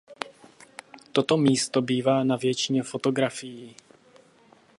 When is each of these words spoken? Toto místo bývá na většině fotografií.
Toto 1.11 1.37
místo 1.37 1.81
bývá 1.81 2.23
na 2.23 2.35
většině 2.35 2.83
fotografií. 2.83 3.75